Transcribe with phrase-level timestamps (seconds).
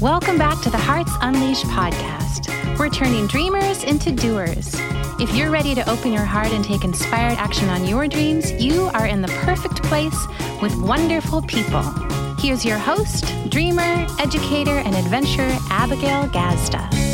[0.00, 2.78] Welcome back to the Hearts Unleashed podcast.
[2.78, 4.74] We're turning dreamers into doers.
[5.20, 8.84] If you're ready to open your heart and take inspired action on your dreams, you
[8.94, 10.16] are in the perfect place
[10.62, 11.82] with wonderful people.
[12.38, 17.10] Here's your host, dreamer, educator, and adventurer, Abigail Gazda.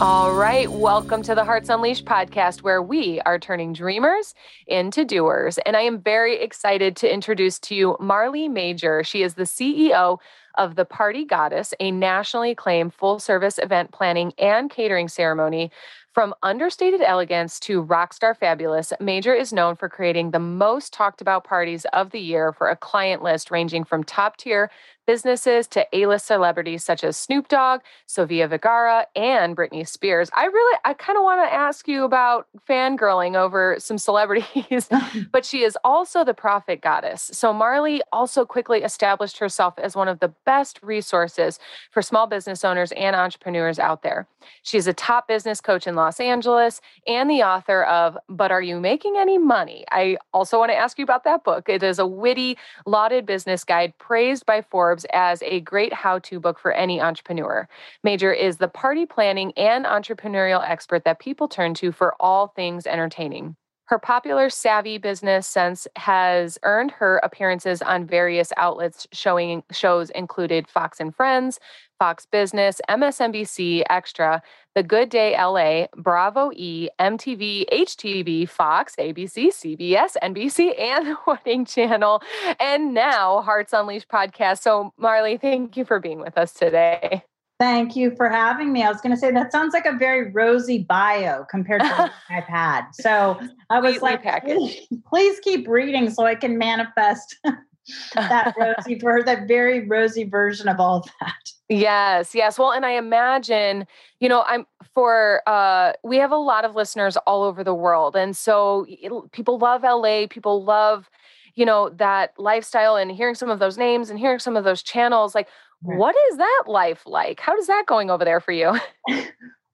[0.00, 4.34] All right, welcome to the Hearts Unleashed podcast, where we are turning dreamers
[4.66, 5.58] into doers.
[5.58, 9.04] And I am very excited to introduce to you Marley Majcher.
[9.04, 10.18] She is the CEO
[10.58, 15.70] of the Party Goddess, a nationally acclaimed full service event planning and catering ceremony.
[16.12, 21.44] From understated elegance to rockstar fabulous, Majcher is known for creating the most talked about
[21.44, 24.70] parties of the year for a client list ranging from top tier
[25.08, 30.28] businesses to A-list celebrities such as Snoop Dogg, Sofia Vergara, and Britney Spears.
[30.36, 34.86] I really, I kind of want to ask you about fangirling over some celebrities,
[35.32, 37.30] but she is also the profit goddess.
[37.32, 41.58] So Marley also quickly established herself as one of the best resources
[41.90, 44.28] for small business owners and entrepreneurs out there.
[44.62, 48.78] She's a top business coach in Los Angeles and the author of But Are You
[48.78, 49.86] Making Any Money?
[49.90, 51.70] I also want to ask you about that book.
[51.70, 56.40] It is a witty, lauded business guide praised by Forbes As a great how to
[56.40, 57.68] book for any entrepreneur.
[58.06, 62.86] Majcher is the party planning and entrepreneurial expert that people turn to for all things
[62.86, 63.56] entertaining.
[63.88, 70.68] Her popular savvy business sense has earned her appearances on various outlets showing shows included
[70.68, 71.58] Fox and Friends,
[71.98, 74.42] Fox Business, MSNBC Extra,
[74.74, 81.64] The Good Day LA, Bravo E, MTV, HTV, Fox, ABC, CBS, NBC, and the Wedding
[81.64, 82.22] Channel,
[82.60, 84.60] and now Hearts Unleashed podcast.
[84.60, 87.24] So, Marley, thank you for being with us today.
[87.58, 88.84] Thank you for having me.
[88.84, 92.12] I was going to say that sounds like a very rosy bio compared to what
[92.30, 92.86] I've had.
[92.92, 97.36] So I was like, please, please, keep reading so I can manifest
[98.14, 101.34] that rosy for that very rosy version of all of that.
[101.68, 102.58] Yes, yes.
[102.58, 103.86] Well, and I imagine,
[104.20, 104.64] you know, I'm
[104.94, 108.14] for uh we have a lot of listeners all over the world.
[108.14, 111.10] And so it, people love LA, people love
[111.54, 114.80] you know that lifestyle and hearing some of those names and hearing some of those
[114.80, 115.48] channels like
[115.82, 115.98] Right.
[115.98, 117.40] What is that life like?
[117.40, 118.78] How is that going over there for you?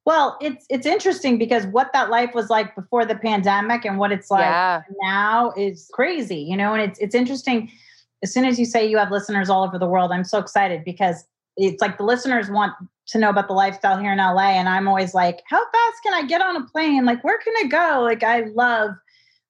[0.04, 4.12] well, it's it's interesting because what that life was like before the pandemic and what
[4.12, 4.82] it's like yeah.
[5.02, 7.70] now is crazy, you know, and it's it's interesting
[8.22, 10.82] as soon as you say you have listeners all over the world, I'm so excited
[10.82, 11.26] because
[11.56, 12.72] it's like the listeners want
[13.06, 16.14] to know about the lifestyle here in LA and I'm always like, how fast can
[16.14, 17.04] I get on a plane?
[17.04, 18.02] Like where can I go?
[18.02, 18.90] Like I love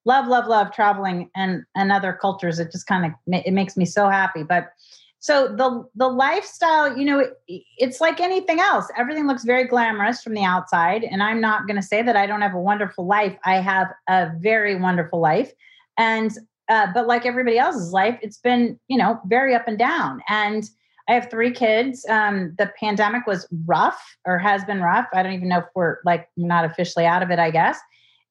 [0.04, 2.58] love love love traveling and and other cultures.
[2.58, 4.42] It just kind of it makes me so happy.
[4.42, 4.72] But
[5.24, 7.32] so the the lifestyle you know it,
[7.78, 8.88] it's like anything else.
[8.94, 12.26] Everything looks very glamorous from the outside and i'm not going to say that i
[12.26, 13.34] don't have a wonderful life.
[13.42, 15.50] I have a very wonderful life.
[15.96, 16.30] And
[16.68, 20.20] uh, but like everybody else's life it's been you know very up and down.
[20.28, 20.68] And
[21.08, 22.04] i have three kids.
[22.06, 25.06] Um, the pandemic was rough or has been rough.
[25.14, 27.78] I don't even know if we're like not officially out of it i guess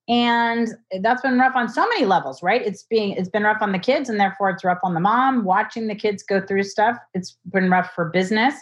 [0.10, 0.70] and
[1.02, 2.62] that's been rough on so many levels right?
[2.62, 5.44] It's being it's been rough on the kids and therefore it's rough on the mom.
[5.44, 8.56] Watching the kids go through stuff it's been rough for business.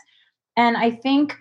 [0.57, 1.35] And i think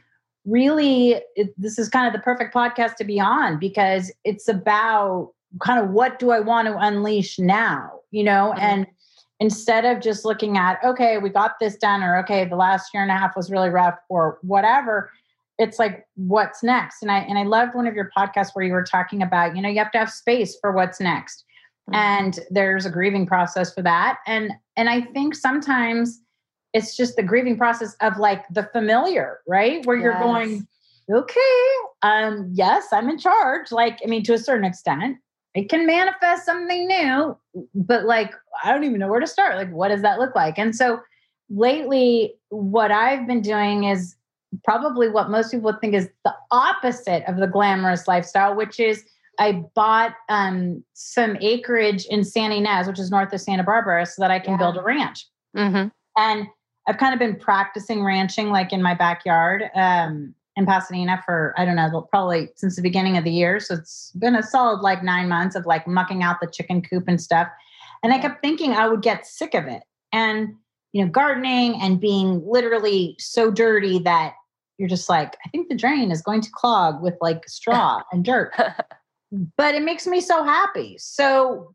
[0.47, 5.33] really it, this is kind of the perfect podcast to be on because it's about
[5.61, 8.53] kind of what do i want to unleash now you know?
[8.57, 8.65] Mm-hmm.
[8.65, 8.87] and
[9.39, 13.03] instead of just looking at okay we got this done or okay the last year
[13.03, 15.11] and a half was really rough or whatever
[15.61, 17.03] it's like what's next?
[17.03, 19.63] And i and i loved one of your podcasts where you were talking about you
[19.63, 21.45] know you have to have space for what's next.
[21.89, 21.95] Mm-hmm.
[21.95, 24.19] and there's a grieving process for that.
[24.27, 26.21] And and i think sometimes
[26.73, 29.85] it's just the grieving process of like the familiar right?
[29.85, 30.05] Where yes.
[30.05, 30.67] you're going
[31.13, 31.67] okay
[32.03, 33.71] um yes i'm in charge.
[33.71, 35.19] Like i mean to a certain extent
[35.55, 37.37] it can manifest something new
[37.75, 38.33] but like
[38.63, 39.57] i don't even know where to start.
[39.57, 40.59] Like what does that look like?
[40.59, 41.01] And so
[41.53, 44.15] lately what i've been doing is
[44.65, 49.05] probably what most people think is the opposite of the glamorous lifestyle, which is
[49.39, 54.21] I bought um, some acreage in Santa Ynez, which is north of Santa Barbara, so
[54.21, 54.59] that I can yeah.
[54.59, 55.27] build a ranch.
[55.57, 55.89] Mm-hmm.
[56.19, 56.47] And
[56.87, 61.65] I've kind of been practicing ranching like in my backyard um, in Pasadena for, I
[61.65, 63.61] don't know, probably since the beginning of the year.
[63.61, 67.05] So it's been a solid like nine months of like mucking out the chicken coop
[67.07, 67.49] and stuff.
[68.03, 69.83] And I kept thinking I would get sick of it.
[70.13, 70.55] And,
[70.93, 74.35] you know, gardening and being literally so dirty that
[74.81, 78.25] you're just like, I think the drain is going to clog with like straw and
[78.25, 78.55] dirt.
[79.57, 80.97] but it makes me so happy.
[80.99, 81.75] So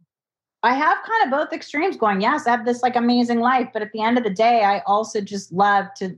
[0.63, 2.19] I have kind of both extremes going.
[2.19, 4.79] Yes, I have this like amazing life, but at the end of the day, I
[4.87, 6.17] also just love to,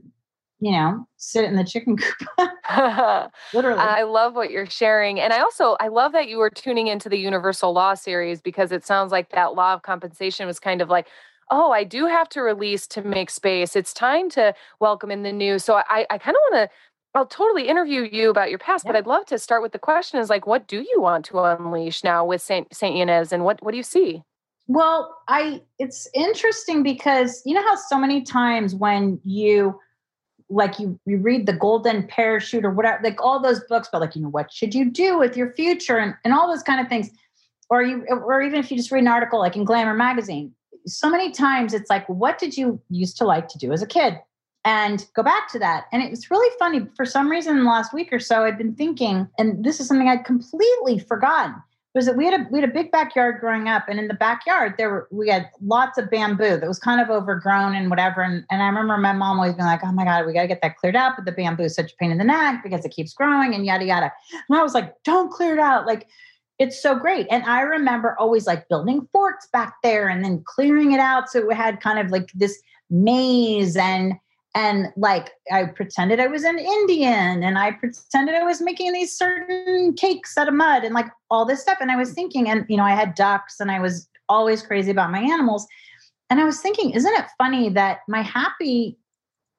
[0.60, 1.96] you know, sit in the chicken
[2.38, 2.50] coop.
[3.52, 3.78] Literally.
[3.78, 5.20] I love what you're sharing.
[5.20, 8.72] And I also I love that you were tuning into the Universal Law series because
[8.72, 11.06] it sounds like that law of compensation was kind of like
[11.50, 13.76] oh, I do have to release to make space.
[13.76, 15.58] It's time to welcome in the new.
[15.58, 16.70] So I, I kind of want to
[17.14, 18.92] I'll totally interview you about your past, yeah.
[18.92, 21.38] but I'd love to start with the question is like, what do you want to
[21.40, 24.22] unleash now with Saint Saint Ynez and what what do you see?
[24.66, 29.80] Well, I it's interesting because you know how so many times when you
[30.50, 34.14] like you you read the golden parachute or whatever, like all those books, but like,
[34.14, 36.88] you know, what should you do with your future and, and all those kind of
[36.88, 37.10] things.
[37.70, 40.54] Or you or even if you just read an article like in Glamour magazine,
[40.88, 43.86] so many times it's like, what did you used to like to do as a
[43.86, 44.18] kid?
[44.64, 45.86] and go back to that.
[45.92, 46.86] And it was really funny.
[46.94, 49.88] For some reason, in the last week or so, I'd been thinking, and this is
[49.88, 51.54] something I'd completely forgotten,
[51.94, 54.14] was that we had a we had a big backyard growing up, and in the
[54.14, 58.20] backyard there were we had lots of bamboo that was kind of overgrown and whatever.
[58.20, 60.48] And, and I remember my mom always being like, "Oh my god, we got to
[60.48, 62.84] get that cleared out." But the bamboo is such a pain in the neck because
[62.84, 64.12] it keeps growing and yada yada.
[64.48, 66.08] And I was like, "Don't clear it out!" Like
[66.58, 67.26] it's so great.
[67.30, 71.48] And I remember always like building forts back there and then clearing it out so
[71.50, 72.60] it had kind of like this
[72.90, 74.14] maze and
[74.54, 79.16] and like I pretended I was an Indian and I pretended I was making these
[79.16, 81.78] certain cakes out of mud and like all this stuff.
[81.80, 84.90] And I was thinking, and you know, I had ducks and I was always crazy
[84.90, 85.66] about my animals.
[86.30, 88.98] And I was thinking, isn't it funny that my happy,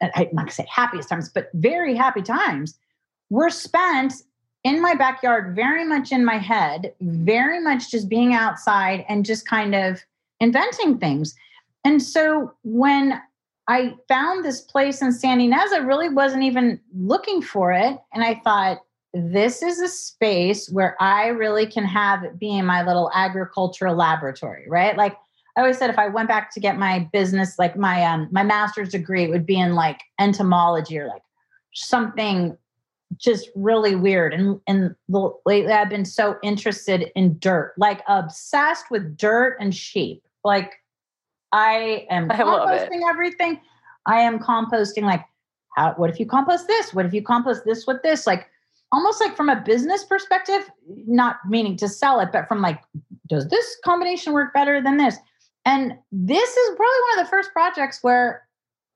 [0.02, 2.78] I'm not gonna say happiest times, but very happy times
[3.30, 4.14] were spent
[4.64, 9.48] in my backyard, very much in my head, very much just being outside and just
[9.48, 10.02] kind of
[10.40, 11.36] inventing things.
[11.86, 13.22] And so when
[13.70, 15.72] I found this place in Santa Ynez.
[15.72, 18.00] I really wasn't even looking for it.
[18.12, 18.80] And I thought,
[19.14, 24.66] this is a space where I really can have it be my little agricultural laboratory,
[24.68, 24.98] right?
[24.98, 25.16] Like
[25.56, 28.44] I always said, if I went back to get my business, like my um my
[28.44, 31.24] master's degree, it would be in like entomology or like
[31.74, 32.58] something
[33.18, 34.34] just really weird.
[34.34, 40.24] And and lately, I've been so interested in dirt, like obsessed with dirt and sheep.
[40.44, 40.74] Like
[41.52, 43.60] I am I composting everything.
[44.06, 45.26] I am composting like
[45.76, 46.94] how what if you compost this?
[46.94, 48.26] What if you compost this with this?
[48.28, 48.48] Like
[48.92, 50.70] almost like from a business perspective,
[51.08, 52.82] not meaning to sell it, but from like,
[53.28, 55.18] does this combination work better than this?
[55.66, 58.48] And this is probably one of the first projects where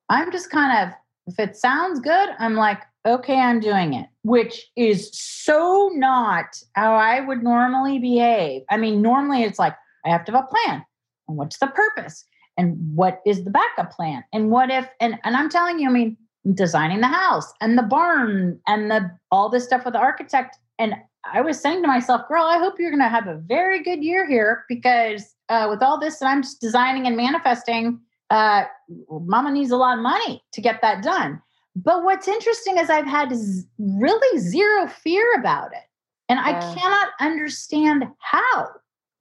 [0.09, 0.95] I'm just kind of,
[1.27, 6.95] if it sounds good, I'm like, okay, I'm doing it, which is so not how
[6.95, 8.63] I would normally behave.
[8.69, 9.75] I mean, normally it's like,
[10.05, 10.85] I have to have a plan.
[11.27, 12.25] And what's the purpose?
[12.57, 15.91] and what is the backup plan and what if and and i'm telling you i
[15.91, 16.17] mean
[16.53, 20.95] designing the house and the barn and the all this stuff with the architect and
[21.33, 24.03] i was saying to myself girl i hope you're going to have a very good
[24.03, 27.99] year here because uh, with all this that i'm just designing and manifesting
[28.33, 28.65] uh,
[29.09, 31.41] mama needs a lot of money to get that done
[31.75, 35.83] but what's interesting is i've had z- really zero fear about it
[36.29, 36.47] and yeah.
[36.47, 38.67] i cannot understand how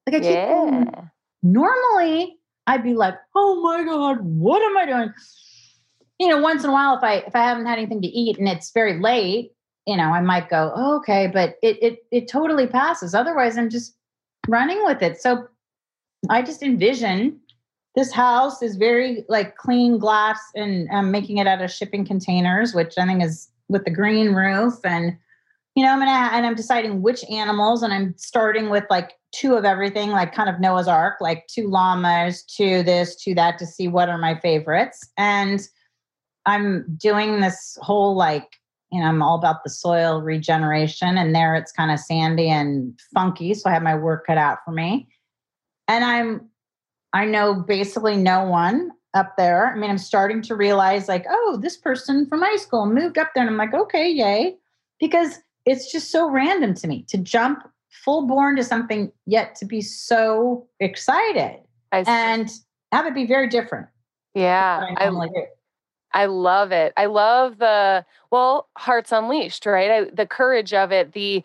[0.07, 0.65] like i keep yeah.
[0.65, 1.11] Thinking,
[1.43, 5.15] normally I'd be like, oh my God, what am I doing?
[6.19, 8.39] You know, once in a while, if I if I haven't had anything to eat
[8.39, 9.53] and it's very late,
[9.87, 13.15] you know, I might go, oh, okay, but it it it totally passes.
[13.15, 13.97] Otherwise, I'm just
[14.49, 15.21] running with it.
[15.21, 15.49] So
[16.31, 17.41] I just envision
[17.95, 22.75] this house is very like clean glass and um, making it out of shipping containers,
[22.75, 25.17] which I think is with the green roof and
[25.75, 29.55] you know, I'm gonna and I'm deciding which animals, and I'm starting with like two
[29.55, 33.67] of everything, like kind of Noah's Ark, like two llamas, two this, two that, to
[33.67, 35.09] see what are my favorites.
[35.17, 35.61] And
[36.45, 38.59] I'm doing this whole like,
[38.91, 42.99] you know, I'm all about the soil regeneration, and there it's kind of sandy and
[43.15, 45.09] funky, so I have my work cut out for me.
[45.89, 46.49] And I'm,
[47.13, 49.73] I know basically no one up there.
[49.73, 53.31] I mean, I'm starting to realize like, oh, this person from high school moved up
[53.35, 54.57] there, and I'm like, okay, yay,
[54.99, 59.65] because it's just so random to me to jump full born to something yet to
[59.65, 61.61] be so excited
[61.93, 62.51] and
[62.91, 63.87] have it be very different.
[64.35, 64.83] Yeah.
[64.97, 65.07] I, I,
[66.15, 66.93] I, love it.
[66.97, 69.91] I love the, well, Hearts Unleashed, right?
[69.91, 71.45] I, the courage of it, the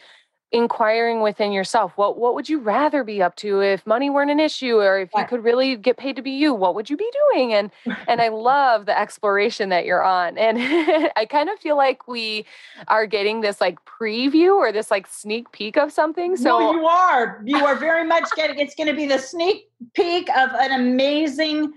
[0.54, 4.39] inquiring within yourself what what would you rather be up to if money weren't an
[4.39, 7.10] issue or if you could really get paid to be you what would you be
[7.34, 7.70] doing and
[8.08, 10.58] and i love the exploration that you're on and
[11.18, 12.46] i kind of feel like we
[12.88, 16.86] are getting this like preview or this like sneak peek of something so no, you
[16.86, 20.80] are you are very much getting it's going to be the sneak peek of an
[20.80, 21.74] amazing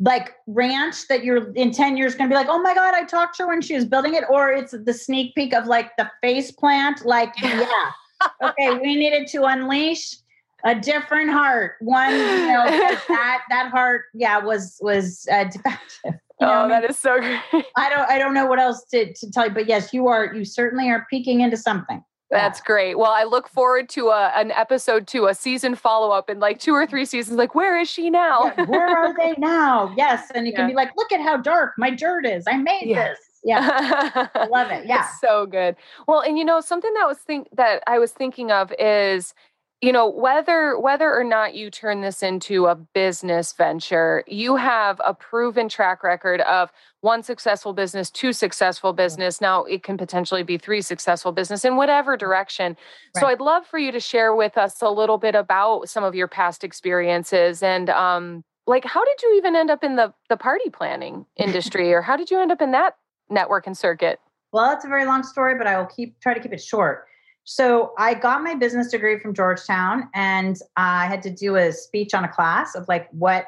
[0.00, 3.04] like ranch that you're in 10 years going to be like, oh my God, I
[3.04, 4.24] talked to her when she was building it.
[4.30, 7.04] Or it's the sneak peek of like the face plant.
[7.04, 7.90] Like, yeah,
[8.42, 10.16] okay, we needed to unleash
[10.64, 11.74] a different heart.
[11.80, 12.64] One, you know,
[13.08, 16.20] that that heart, yeah, was was uh, defective.
[16.40, 17.64] You know, oh, that is so great.
[17.76, 20.34] I don't I don't know what else to, to tell you, but yes, you are
[20.34, 22.02] you certainly are peeking into something.
[22.30, 22.66] That's yeah.
[22.66, 22.98] great.
[22.98, 26.58] Well, I look forward to a, an episode two, a season follow up in like
[26.58, 27.38] two or three seasons.
[27.38, 28.52] Like, where is she now?
[28.56, 29.94] Yeah, where are they now?
[29.96, 30.30] Yes.
[30.34, 30.60] And you yeah.
[30.60, 32.44] can be like, look at how dark my dirt is.
[32.48, 33.18] I made this.
[33.44, 34.28] Yeah.
[34.34, 34.86] I love it.
[34.86, 35.04] Yeah.
[35.04, 35.76] It's so good.
[36.08, 39.34] Well, and you know, something that was think that I was thinking of is
[39.84, 44.98] you know whether whether or not you turn this into a business venture you have
[45.04, 46.72] a proven track record of
[47.02, 51.76] one successful business two successful business now it can potentially be three successful business in
[51.76, 52.76] whatever direction
[53.14, 53.20] right.
[53.20, 56.14] so i'd love for you to share with us a little bit about some of
[56.14, 60.36] your past experiences and um like how did you even end up in the the
[60.36, 62.94] party planning industry or how did you end up in that
[63.30, 64.20] network and circuit
[64.52, 67.06] well that's a very long story but i will keep try to keep it short
[67.44, 72.14] so I got my business degree from Georgetown and I had to do a speech
[72.14, 73.46] on a class of like what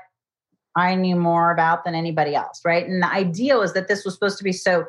[0.76, 2.86] I knew more about than anybody else, right?
[2.86, 4.84] And the idea was that this was supposed to be so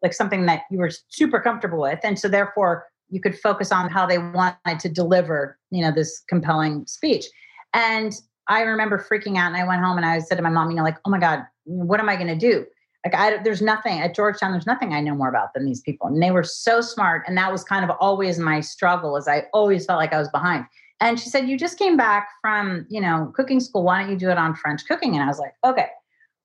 [0.00, 1.98] like something that you were super comfortable with.
[2.04, 6.22] And so therefore you could focus on how they wanted to deliver, you know, this
[6.28, 7.26] compelling speech.
[7.74, 8.12] And
[8.48, 10.76] I remember freaking out and I went home and I said to my mom, you
[10.76, 12.64] know, like, oh my God, what am I going to do?
[13.04, 14.52] Like I, there's nothing at Georgetown.
[14.52, 17.24] There's nothing I know more about than these people, and they were so smart.
[17.26, 20.28] And that was kind of always my struggle, as I always felt like I was
[20.28, 20.66] behind.
[21.00, 23.82] And she said, "You just came back from, you know, cooking school.
[23.82, 25.88] Why don't you do it on French cooking?" And I was like, "Okay."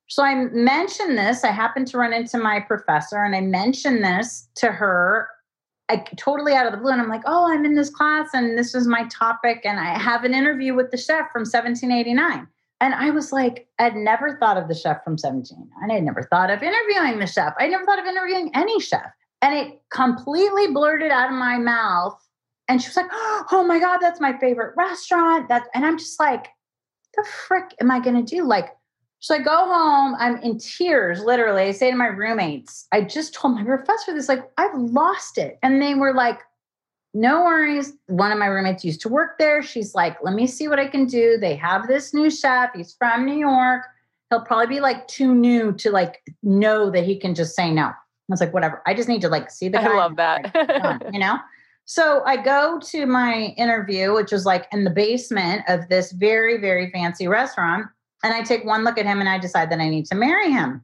[0.07, 1.43] So I mentioned this.
[1.43, 5.29] I happened to run into my professor, and I mentioned this to her,
[5.89, 6.91] I, totally out of the blue.
[6.91, 9.97] And I'm like, "Oh, I'm in this class, and this is my topic, and I
[9.99, 12.47] have an interview with the chef from 1789."
[12.79, 15.69] And I was like, I'd never thought of the chef from 17.
[15.81, 17.53] And I'd never thought of interviewing the chef.
[17.59, 19.11] I never thought of interviewing any chef.
[19.41, 22.19] And it completely blurted out of my mouth.
[22.67, 23.07] And she was like,
[23.51, 25.49] Oh my God, that's my favorite restaurant.
[25.49, 26.47] That and I'm just like,
[27.15, 28.43] the frick am I gonna do?
[28.45, 28.69] Like,
[29.19, 31.63] so I go home, I'm in tears, literally.
[31.63, 35.57] I say to my roommates, I just told my professor this, like, I've lost it.
[35.63, 36.39] And they were like,
[37.17, 37.93] no worries.
[38.05, 39.63] One of my roommates used to work there.
[39.63, 41.37] She's like, let me see what I can do.
[41.39, 42.69] They have this new chef.
[42.75, 43.81] He's from New York.
[44.29, 47.85] He'll probably be like too new to like know that he can just say no.
[47.85, 47.93] I
[48.29, 48.83] was like, whatever.
[48.85, 49.93] I just need to like see the guy.
[49.93, 51.09] I love that.
[51.11, 51.39] you know?
[51.85, 56.57] So I go to my interview, which was like in the basement of this very,
[56.57, 57.87] very fancy restaurant.
[58.23, 60.51] And I take one look at him and I decide that I need to marry
[60.51, 60.83] him.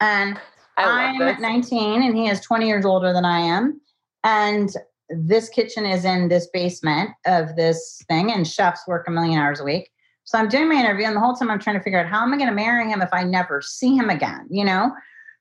[0.00, 0.40] And
[0.76, 1.38] I'm this.
[1.38, 3.80] 19 and he is 20 years older than I am.
[4.24, 4.74] And
[5.14, 9.60] this kitchen is in this basement of this thing, and chefs work a million hours
[9.60, 9.90] a week.
[10.24, 12.22] So I'm doing my interview, and the whole time I'm trying to figure out how
[12.22, 14.92] am I going to marry him if I never see him again, you know?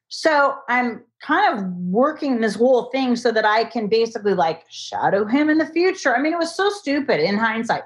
[0.09, 5.25] So I'm kind of working this whole thing so that I can basically like shadow
[5.25, 6.15] him in the future.
[6.15, 7.83] I mean, it was so stupid in hindsight,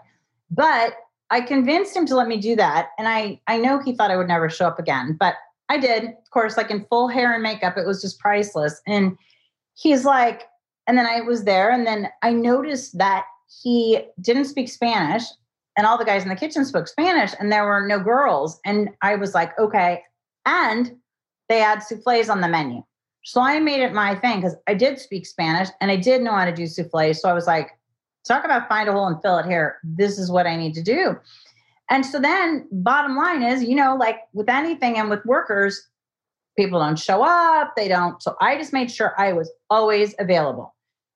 [0.49, 0.95] but
[1.29, 2.89] I convinced him to let me do that.
[2.97, 5.35] And I, I know he thought I would never show up again, but
[5.69, 7.77] I did, of course, like in full hair and makeup.
[7.77, 8.81] It was just priceless.
[8.87, 9.17] And
[9.75, 10.43] he's like,
[10.87, 13.25] and then I was there, and then I noticed that
[13.61, 15.23] he didn't speak Spanish,
[15.77, 18.59] and all the guys in the kitchen spoke Spanish, and there were no girls.
[18.65, 20.03] And I was like, okay.
[20.45, 20.95] And
[21.49, 22.83] they had souffles on the menu.
[23.25, 26.33] So I made it my thing because I did speak Spanish and I did know
[26.33, 27.21] how to do souffles.
[27.21, 27.71] So I was like,
[28.27, 29.79] talk about find a hole and fill it here.
[29.83, 31.17] This is what I need to do.
[31.89, 35.87] And so then, bottom line is, you know, like with anything and with workers,
[36.55, 37.73] people don't show up.
[37.75, 38.21] They don't.
[38.21, 40.74] So I just made sure I was always available.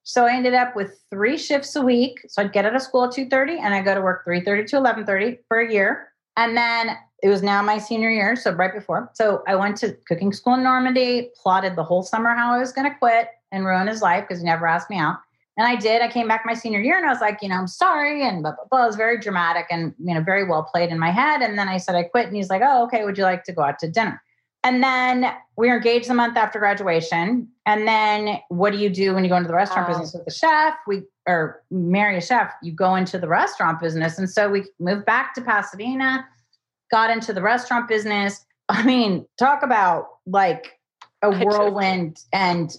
[0.10, 2.26] So I ended up with three shifts a week.
[2.30, 4.78] So I'd get out of school at 2:30 and I go to work 3:30 to
[4.78, 6.08] 11:30 for a year.
[6.36, 9.12] And then it was now my senior year, so right before.
[9.14, 12.72] So I went to cooking school in Normandy, plotted the whole summer how I was
[12.72, 15.18] going to quit and ruin his life because he never asked me out.
[15.58, 16.02] And I did.
[16.02, 18.28] I came back my senior year and I was like, you know, I'm sorry.
[18.28, 18.84] And blah, blah, blah.
[18.86, 21.42] It was very dramatic and, you know, very well played in my head.
[21.44, 22.26] And then I said, I quit.
[22.26, 23.06] And he's like, oh, okay.
[23.06, 24.24] Would you like to go out to dinner?
[24.64, 27.48] And then we were engaged a month after graduation.
[27.66, 30.32] And then what do you do when you go into the restaurant business with the
[30.32, 30.76] chef?
[30.86, 34.18] We or marry a chef, you go into the restaurant business.
[34.18, 36.26] And so we moved back to Pasadena,
[36.90, 38.46] got into the restaurant business.
[38.70, 40.80] I mean, talk about like
[41.22, 42.18] a whirlwind.
[42.34, 42.76] And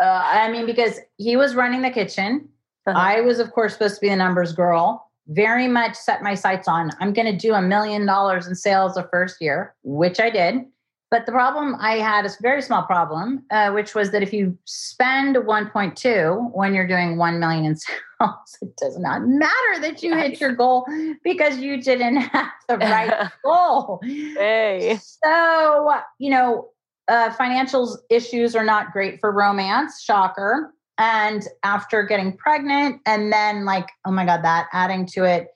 [0.00, 2.48] uh, I mean, because he was running the kitchen.
[2.86, 2.98] Uh-huh.
[2.98, 5.10] I was, of course, supposed to be the numbers girl.
[5.26, 8.94] Very much set my sights on I'm going to do a million dollars in sales
[8.94, 10.64] the first year, which I did.
[11.10, 14.32] But the problem I had is a very small problem, uh, which was that if
[14.32, 17.76] you spend 1.2 when you're doing 1 million in
[18.20, 20.86] sales, it does not matter that you hit your goal
[21.24, 24.00] because you didn't have the right goal.
[24.02, 24.98] Hey.
[25.24, 26.68] So, you know,
[27.08, 30.74] uh, financial issues are not great for romance, shocker.
[30.98, 35.48] And after getting pregnant, and then like, oh my God, that adding to it.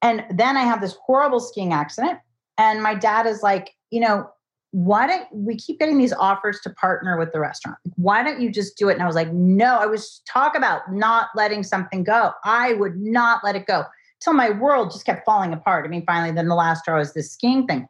[0.00, 2.20] And then I have this horrible skiing accident.
[2.56, 4.30] And my dad is like, you know,
[4.76, 7.78] why don't we keep getting these offers to partner with the restaurant?
[7.94, 8.92] Why don't you just do it?
[8.92, 12.32] And I was like, no, I was talk about not letting something go.
[12.44, 13.84] I would not let it go
[14.20, 15.86] till my world just kept falling apart.
[15.86, 17.88] I mean, finally, then the last straw was this skiing thing.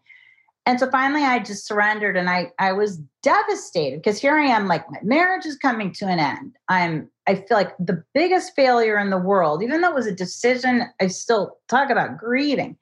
[0.64, 4.68] And so finally I just surrendered and I I was devastated because here I am
[4.68, 6.54] like my marriage is coming to an end.
[6.68, 10.14] I'm I feel like the biggest failure in the world, even though it was a
[10.14, 12.76] decision, I still talk about grieving.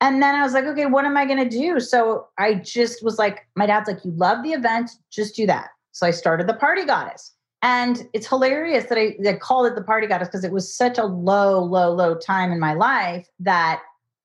[0.00, 1.80] And then I was like, okay, what am I going to do?
[1.80, 5.68] So I just was like, my dad's like, you love the event, just do that.
[5.92, 7.32] So I started the Party Goddess.
[7.62, 10.98] And it's hilarious that I, I called it the Party Goddess because it was such
[10.98, 13.80] a low, low, low time in my life that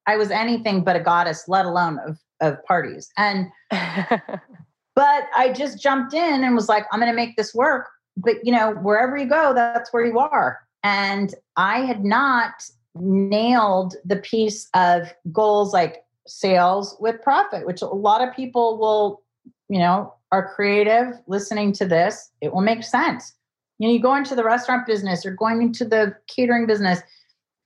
[0.05, 3.09] I was anything but a goddess, let alone of, of parties.
[3.17, 7.87] And, but I just jumped in and was like, I'm going to make this work.
[8.17, 10.59] But, you know, wherever you go, that's where you are.
[10.83, 12.51] And I had not
[12.95, 19.21] nailed the piece of goals like sales with profit, which a lot of people will,
[19.69, 22.31] you know, are creative listening to this.
[22.41, 23.33] It will make sense.
[23.79, 27.01] You know, you go into the restaurant business or going into the catering business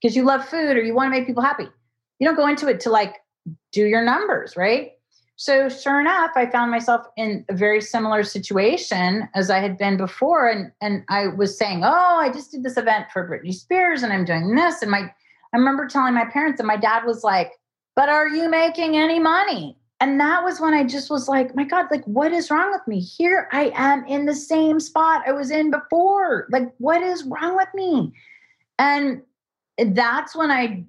[0.02, 1.68] because you love food or you want to make people happy.
[2.20, 3.16] You don't go into it to like
[3.72, 4.92] do your numbers, right?
[5.38, 9.98] So sure enough, I found myself in a very similar situation as I had been
[9.98, 10.48] before.
[10.48, 14.14] And and I was saying, Oh, I just did this event for Britney Spears and
[14.14, 14.82] I'm doing this.
[14.82, 15.12] And my
[15.54, 17.52] I remember telling my parents, and my dad was like,
[17.96, 19.78] But are you making any money?
[20.02, 22.86] And that was when I just was like, my God, like, what is wrong with
[22.86, 23.00] me?
[23.00, 26.48] Here I am in the same spot I was in before.
[26.52, 28.12] Like, what is wrong with me?
[28.78, 29.22] And
[29.78, 30.84] that's when I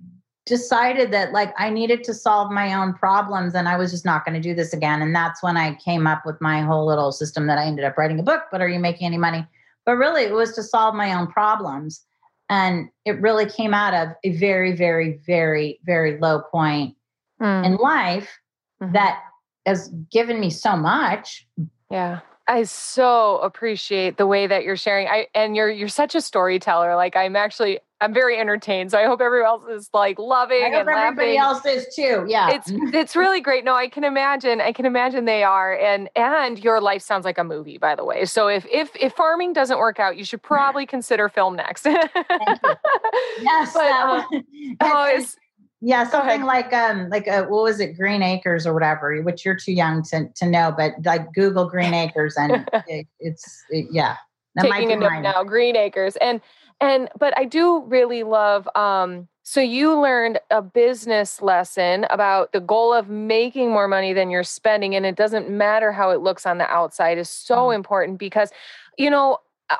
[0.46, 4.24] decided that like I needed to solve my own problems and I was just not
[4.24, 5.02] going to do this again.
[5.02, 7.98] And that's when I came up with my whole little system that I ended up
[7.98, 8.44] writing a book.
[8.50, 9.44] But are you making any money?
[9.84, 12.04] But really, it was to solve my own problems.
[12.48, 16.94] And it really came out of a very, very, very, very low point
[17.42, 17.66] mm.
[17.66, 18.38] in life
[18.80, 18.92] mm-hmm.
[18.92, 19.20] that
[19.66, 21.44] has given me so much.
[21.90, 22.20] Yeah.
[22.48, 25.08] I so appreciate the way that you're sharing.
[25.08, 26.94] I and you're you're such a storyteller.
[26.94, 28.90] Like I'm actually I'm very entertained.
[28.92, 32.24] So I hope everyone else is like loving I hope everybody else is too.
[32.28, 32.50] Yeah.
[32.52, 33.64] It's it's really great.
[33.64, 34.60] No, I can imagine.
[34.60, 35.76] I can imagine they are.
[35.76, 38.26] And and your life sounds like a movie, by the way.
[38.26, 41.84] So if if if farming doesn't work out, you should probably consider film next.
[41.86, 43.72] yes.
[43.72, 44.22] But, uh,
[44.80, 45.36] oh, it's
[45.80, 49.56] yeah, something like um like a, what was it, Green Acres or whatever, which you're
[49.56, 54.16] too young to to know, but like Google Green Acres and it, it's it, yeah.
[54.54, 56.40] That Taking a note now, Green Acres, and
[56.80, 58.66] and but I do really love.
[58.74, 64.30] um So you learned a business lesson about the goal of making more money than
[64.30, 67.74] you're spending, and it doesn't matter how it looks on the outside is so mm.
[67.74, 68.50] important because,
[68.96, 69.38] you know,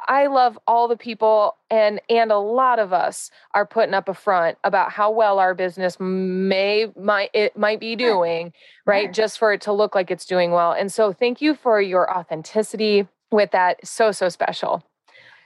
[0.09, 4.15] I love all the people and and a lot of us are putting up a
[4.15, 8.53] front about how well our business may might it might be doing,
[8.85, 9.07] right?
[9.07, 9.13] right?
[9.13, 10.73] Just for it to look like it's doing well.
[10.73, 13.87] And so thank you for your authenticity with that.
[13.87, 14.83] So so special.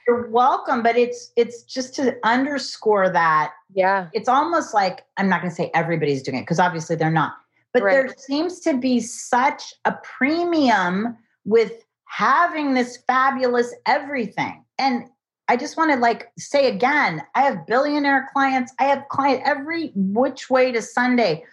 [0.07, 3.53] You're welcome, but it's it's just to underscore that.
[3.73, 4.09] Yeah.
[4.13, 7.33] It's almost like I'm not going to say everybody's doing it because obviously they're not.
[7.73, 7.93] But right.
[7.93, 14.65] there seems to be such a premium with having this fabulous everything.
[14.77, 15.05] And
[15.47, 18.73] I just want to like say again, I have billionaire clients.
[18.79, 21.45] I have client every which way to Sunday.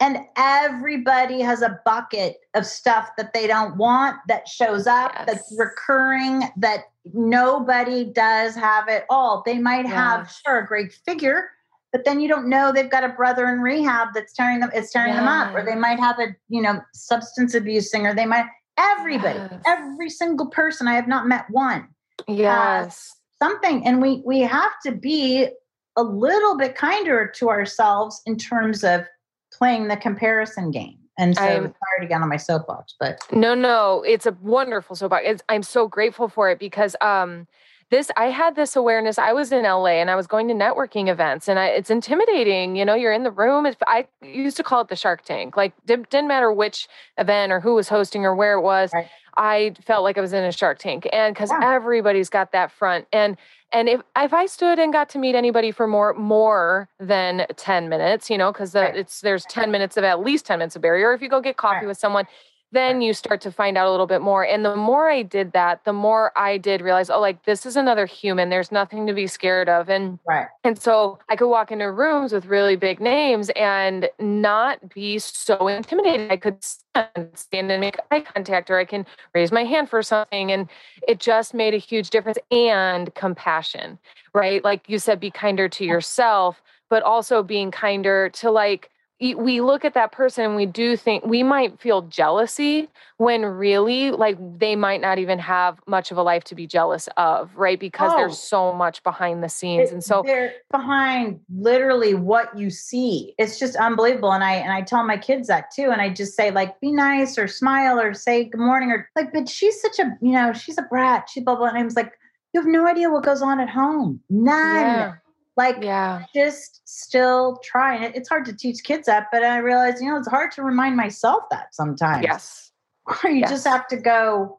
[0.00, 5.26] And everybody has a bucket of stuff that they don't want that shows up, yes.
[5.26, 9.42] that's recurring, that nobody does have it all.
[9.44, 11.50] They might have, sure, a great figure,
[11.92, 14.92] but then you don't know they've got a brother in rehab that's tearing them, it's
[14.92, 18.46] tearing them up, or they might have a, you know, substance abuse or They might
[18.78, 19.62] Everybody, yes.
[19.66, 20.86] every single person.
[20.88, 21.88] I have not met one.
[22.28, 23.14] Yes.
[23.42, 23.86] something.
[23.86, 25.48] And we we have to be
[25.96, 29.04] a little bit kinder to ourselves in terms of
[29.52, 30.98] playing the comparison game.
[31.18, 34.96] And so I'm, sorry to get on my soapbox, but no, no, it's a wonderful
[34.96, 35.22] soapbox.
[35.26, 37.46] It's, I'm so grateful for it because um,
[37.90, 41.08] this i had this awareness i was in la and i was going to networking
[41.08, 44.62] events and I, it's intimidating you know you're in the room it's, i used to
[44.62, 48.24] call it the shark tank like didn't, didn't matter which event or who was hosting
[48.24, 49.08] or where it was right.
[49.36, 51.74] i felt like i was in a shark tank and because yeah.
[51.74, 53.36] everybody's got that front and
[53.72, 57.88] and if if I stood and got to meet anybody for more more than 10
[57.88, 58.96] minutes, you know, because the, right.
[58.96, 61.12] it's there's 10 minutes of at least 10 minutes of barrier.
[61.12, 61.86] If you go get coffee right.
[61.88, 62.26] with someone,
[62.72, 64.44] then you start to find out a little bit more.
[64.44, 67.76] And the more I did that, the more I did realize, oh, like this is
[67.76, 68.48] another human.
[68.48, 69.88] There's nothing to be scared of.
[69.88, 70.48] And right.
[70.64, 75.68] and so I could walk into rooms with really big names and not be so
[75.68, 76.30] intimidated.
[76.30, 80.02] I could stand, stand and make eye contact, or I can raise my hand for
[80.02, 80.50] something.
[80.50, 80.68] And
[81.06, 82.38] it just made a huge difference.
[82.50, 83.98] And compassion,
[84.34, 84.62] right?
[84.64, 89.84] Like you said, be kinder to yourself, but also being kinder to like we look
[89.84, 94.76] at that person and we do think we might feel jealousy when really like they
[94.76, 97.80] might not even have much of a life to be jealous of right?
[97.80, 102.56] Because oh, there's so much behind the scenes it, and so they're behind literally what
[102.58, 103.34] you see.
[103.38, 106.34] It's just unbelievable and i and i tell my kids that too and i just
[106.34, 109.98] say like be nice or smile or say good morning or like but she's such
[109.98, 112.12] a you know she's a brat she blah blah and i was like
[112.56, 114.20] you have no idea what goes on at home.
[114.30, 114.86] None.
[114.86, 115.14] Yeah.
[115.56, 118.14] Like, yeah, just still trying it.
[118.14, 120.96] It's hard to teach kids that, but I realize, you know, it's hard to remind
[120.96, 122.24] myself that sometimes.
[122.24, 122.62] Yes.
[123.22, 123.50] Or you yes.
[123.50, 124.58] just have to go,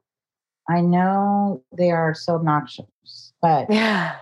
[0.70, 4.16] I know they are so obnoxious, but yeah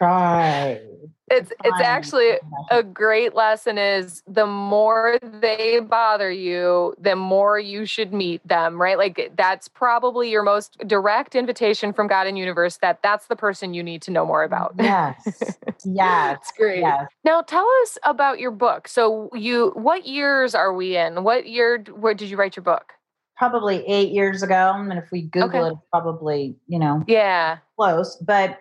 [0.00, 0.80] try.
[1.28, 2.38] It's it's actually
[2.70, 8.80] a great lesson is the more they bother you, the more you should meet them,
[8.80, 8.98] right?
[8.98, 13.74] Like that's probably your most direct invitation from God and universe that that's the person
[13.74, 14.74] you need to know more about.
[14.90, 15.54] Yes.
[15.84, 16.32] yeah.
[16.32, 16.80] It's great.
[16.80, 17.06] Yes.
[17.24, 18.88] Now tell us about your book.
[18.88, 21.22] So you what years are we in?
[21.22, 22.92] What year where did you write your book?
[23.36, 25.68] Probably 8 years ago, and if we google okay.
[25.68, 27.04] it probably, you know.
[27.06, 27.58] Yeah.
[27.78, 28.58] Close, but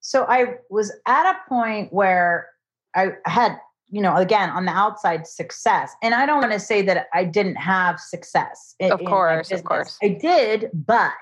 [0.00, 2.48] so I was at a point where
[2.94, 3.58] I had,
[3.88, 5.92] you know, again, on the outside success.
[6.02, 8.74] And I don't want to say that I didn't have success.
[8.78, 9.98] In, of course, of course.
[10.02, 11.12] I did, but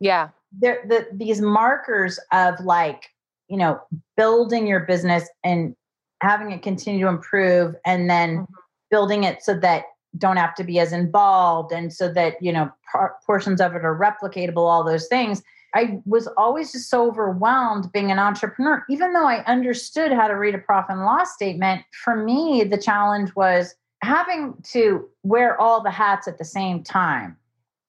[0.00, 0.28] yeah.
[0.52, 3.10] There the these markers of like,
[3.48, 3.80] you know,
[4.16, 5.74] building your business and
[6.22, 8.54] having it continue to improve and then mm-hmm.
[8.90, 9.84] building it so that
[10.16, 13.84] don't have to be as involved and so that, you know, par- portions of it
[13.84, 15.42] are replicatable, all those things
[15.74, 18.84] I was always just so overwhelmed being an entrepreneur.
[18.88, 22.78] Even though I understood how to read a profit and loss statement, for me, the
[22.78, 27.36] challenge was having to wear all the hats at the same time.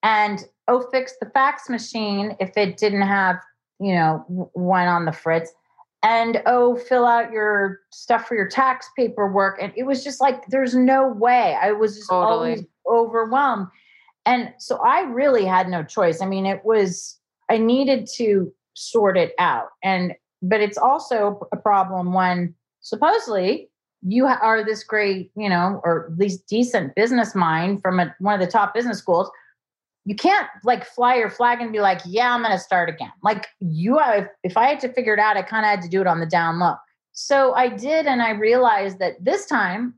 [0.02, 3.36] And oh, fix the fax machine if it didn't have,
[3.78, 5.52] you know, one on the fritz.
[6.02, 9.58] And oh, fill out your stuff for your tax paperwork.
[9.60, 11.58] And it was just like, there's no way.
[11.60, 12.32] I was just totally.
[12.32, 13.68] always overwhelmed.
[14.24, 16.22] And so I really had no choice.
[16.22, 17.19] I mean, it was
[17.50, 19.68] I needed to sort it out.
[19.82, 23.68] And but it's also a problem when supposedly
[24.02, 28.32] you are this great, you know, or at least decent business mind from a, one
[28.32, 29.30] of the top business schools.
[30.06, 33.12] You can't like fly your flag and be like, yeah, I'm going to start again.
[33.22, 35.88] Like you have, if I had to figure it out, I kind of had to
[35.88, 36.74] do it on the down low.
[37.12, 38.06] So I did.
[38.06, 39.94] And I realized that this time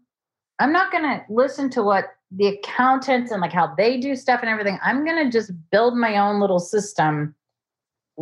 [0.58, 4.40] I'm not going to listen to what the accountants and like how they do stuff
[4.42, 4.78] and everything.
[4.82, 7.34] I'm going to just build my own little system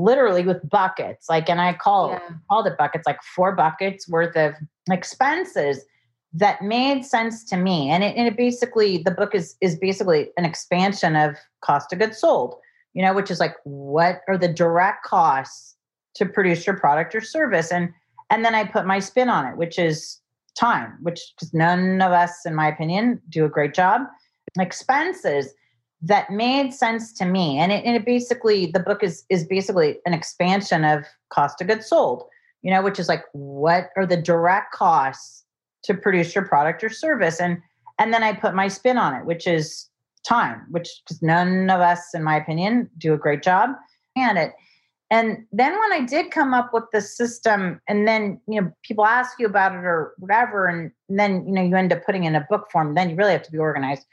[0.00, 2.20] literally with buckets like and i call yeah.
[2.48, 4.54] called it buckets like four buckets worth of
[4.90, 5.84] expenses
[6.32, 7.90] that made sense to me.
[7.90, 11.98] And it, and it basically the book is is basically an expansion of cost of
[11.98, 12.54] goods sold
[12.94, 15.76] you know which is like what are the direct costs
[16.14, 17.72] to produce your product or service?
[17.72, 17.90] And
[18.30, 20.18] and then i put my spin on it which is
[20.58, 24.02] time which because none of us in my opinion do a great job.
[24.58, 25.52] Expenses
[26.02, 27.58] that made sense to me.
[27.58, 31.68] And it, and it basically, the book is is basically an expansion of cost of
[31.68, 32.24] goods sold,
[32.62, 35.44] you know, which is like what are the direct costs
[35.82, 37.58] to produce your product or service, and
[37.98, 39.88] and then I put my spin on it, which is
[40.26, 43.70] time, which because none of us, in my opinion, do a great job
[44.16, 44.52] and it.
[45.12, 49.04] And then when I did come up with the system, and then you know people
[49.04, 52.24] ask you about it or whatever, and, and then you know you end up putting
[52.24, 52.94] in a book form.
[52.94, 54.06] Then you really have to be organized.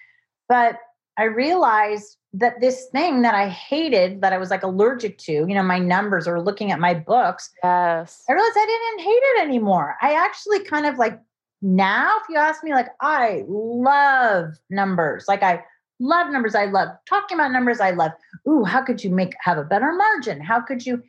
[0.50, 0.78] But
[1.18, 5.56] I realized that this thing that I hated, that I was like allergic to, you
[5.56, 7.50] know, my numbers or looking at my books.
[7.64, 8.24] Yes.
[8.30, 9.96] I realized I didn't hate it anymore.
[10.02, 11.20] I actually kind of like
[11.62, 15.26] now, if you ask me, like, I love numbers.
[15.28, 15.64] Like, I
[16.00, 16.54] love numbers.
[16.54, 17.80] I love talking about numbers.
[17.80, 18.12] I love,
[18.48, 20.40] ooh, how could you make have a better margin?
[20.40, 21.02] How could you?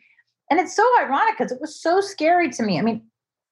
[0.50, 2.78] And it's so ironic because it was so scary to me.
[2.78, 3.02] I mean,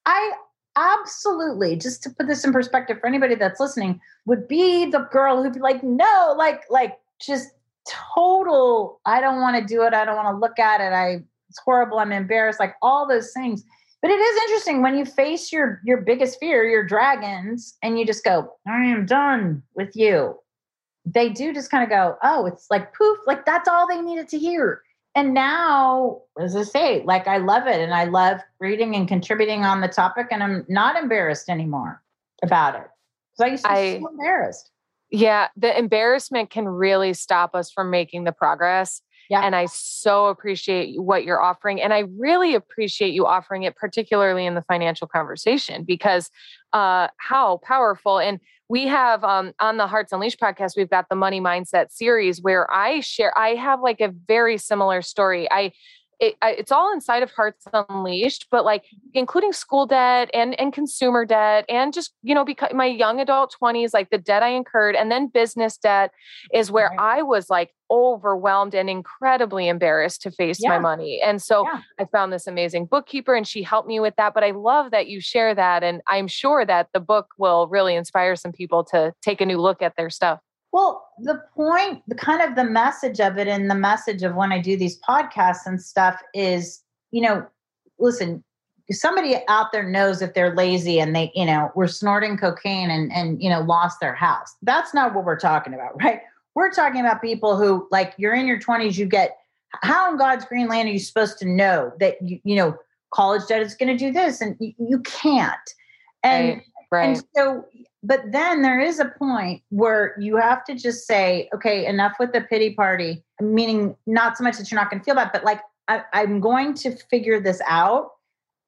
[0.07, 0.33] I
[0.77, 5.43] absolutely just to put this in perspective for anybody that's listening would be the girl
[5.43, 7.51] who'd be like no like like just
[8.15, 11.23] total i don't want to do it i don't want to look at it i
[11.49, 13.65] it's horrible i'm embarrassed like all those things.
[14.03, 18.07] But it is interesting when you face your your biggest fear your dragons and you
[18.07, 20.39] just go i am done with you
[21.07, 24.29] they do just kind of go oh it's like poof like that's all they needed
[24.29, 24.83] to hear
[25.17, 29.65] and now as i say like i love it and i love reading and contributing
[29.65, 32.01] on the topic and i'm not embarrassed anymore
[32.43, 32.87] about it.
[33.37, 34.71] Because i used to be so embarrassed.
[35.11, 39.41] Yeah the embarrassment can really stop us from making the progress yeah.
[39.41, 41.81] And I so appreciate what you're offering.
[41.81, 46.31] And I really appreciate you offering it, particularly in the financial conversation, because
[46.73, 48.19] uh, how powerful.
[48.19, 52.43] And we have um, on the Hearts Unleashed podcast, we've got the Money Mindset series
[52.43, 55.49] where I share, I have like a very similar story.
[55.51, 55.73] I
[56.19, 61.27] it, it's all inside of Hearts Unleashed, but like including school debt and and consumer
[61.27, 64.95] debt and just you know because my young adult twenties, like the debt I incurred,
[64.95, 66.13] and then business debt
[66.53, 67.19] is where right.
[67.19, 70.71] I was like overwhelmed and incredibly embarrassed to face yeah.
[70.71, 71.21] my money.
[71.25, 71.83] And so yeah.
[72.01, 74.33] I found this amazing bookkeeper, and she helped me with that.
[74.33, 77.95] But I love that you share that, and I'm sure that the book will really
[77.95, 80.41] inspire some people to take a new look at their stuff.
[80.77, 84.53] Well, the point, the kind of the message of it and the message of when
[84.53, 87.47] I do these podcasts and stuff is, you know,
[87.99, 88.45] listen,
[88.91, 93.11] somebody out there knows if they're lazy and they, you know, were snorting cocaine and
[93.11, 94.55] and you know, lost their house.
[94.61, 96.21] That's not what we're talking about, right?
[96.55, 99.35] We're talking about people who like you're in your 20s, you get
[99.81, 102.77] how in God's green land are you supposed to know that you, you know,
[103.15, 105.57] college debt is going to do this and you, you can't.
[106.23, 106.63] And right.
[106.93, 107.09] Right.
[107.09, 107.65] And so
[108.07, 112.33] but then there is a point where you have to just say, okay, enough with
[112.33, 115.43] the pity party, meaning not so much that you're not going to feel bad, but
[115.43, 118.11] like, I, I'm going to figure this out.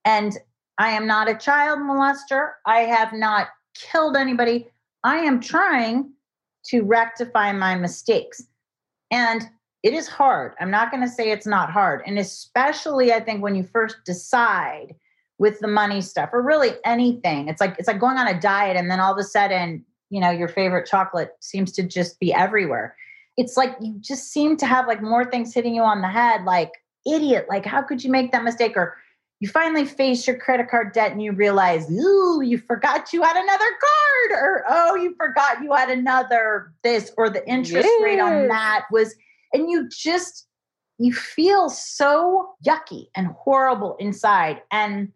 [0.04, 0.36] And
[0.78, 2.52] I am not a child molester.
[2.66, 4.68] I have not killed anybody.
[5.04, 6.10] I am trying
[6.66, 8.42] to rectify my mistakes.
[9.12, 9.42] And
[9.84, 10.54] it is hard.
[10.60, 12.02] I'm not going to say it's not hard.
[12.06, 14.96] And especially, I think, when you first decide
[15.38, 17.48] with the money stuff or really anything.
[17.48, 20.20] It's like it's like going on a diet and then all of a sudden, you
[20.20, 22.96] know, your favorite chocolate seems to just be everywhere.
[23.36, 26.44] It's like you just seem to have like more things hitting you on the head
[26.44, 26.72] like
[27.06, 28.96] idiot, like how could you make that mistake or
[29.40, 33.36] you finally face your credit card debt and you realize, ooh, you forgot you had
[33.36, 38.02] another card, or oh, you forgot you had another this, or the interest yes.
[38.02, 39.14] rate on that was,
[39.52, 40.48] and you just
[40.98, 44.60] you feel so yucky and horrible inside.
[44.72, 45.12] And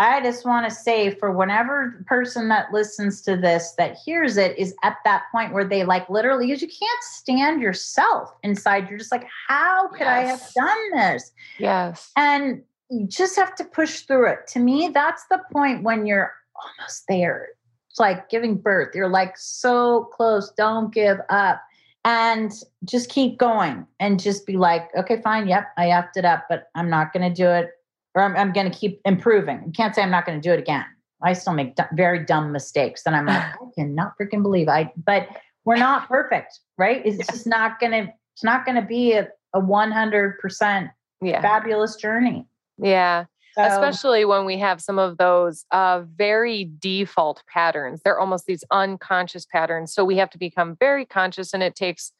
[0.00, 4.36] I just want to say for whenever the person that listens to this that hears
[4.36, 8.88] it is at that point where they like literally because you can't stand yourself inside.
[8.88, 10.08] You're just like, how could yes.
[10.08, 11.32] I have done this?
[11.58, 12.12] Yes.
[12.16, 14.46] And you just have to push through it.
[14.48, 17.48] To me, that's the point when you're almost there.
[17.90, 18.94] It's like giving birth.
[18.94, 20.52] You're like so close.
[20.56, 21.60] Don't give up.
[22.04, 22.52] And
[22.84, 25.48] just keep going and just be like, okay, fine.
[25.48, 27.72] Yep, I effed it up, but I'm not going to do it
[28.14, 29.62] or I'm, I'm going to keep improving.
[29.66, 30.84] You can't say I'm not going to do it again.
[31.22, 33.02] I still make d- very dumb mistakes.
[33.06, 35.28] And I'm like, I cannot freaking believe I, but
[35.64, 37.02] we're not perfect, right?
[37.04, 40.90] It's just not going to, it's not going to be a, a 100%
[41.20, 41.42] yeah.
[41.42, 42.46] fabulous journey.
[42.78, 43.24] Yeah.
[43.54, 48.00] So, Especially when we have some of those uh, very default patterns.
[48.04, 49.92] They're almost these unconscious patterns.
[49.92, 52.12] So we have to become very conscious, and it takes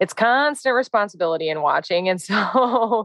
[0.00, 3.04] it's constant responsibility in watching and so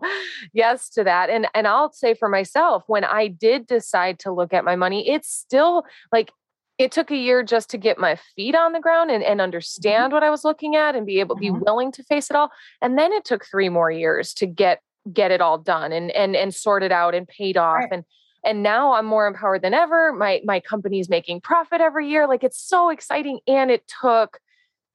[0.54, 4.54] yes to that and and I'll say for myself when I did decide to look
[4.54, 6.32] at my money it's still like
[6.78, 9.44] it took a year just to get my feet on the ground and, and mm-hmm.
[9.44, 11.64] understand what I was looking at and be able to be mm-hmm.
[11.66, 15.32] willing to face it all and then it took 3 more years to get get
[15.32, 17.90] it all done and and and sorted out and paid off right.
[17.92, 18.04] and
[18.46, 22.44] and now I'm more empowered than ever my my company's making profit every year like
[22.44, 24.40] it's so exciting and it took